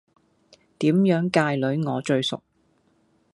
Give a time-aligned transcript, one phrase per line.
[0.79, 2.41] 點樣界女我最熟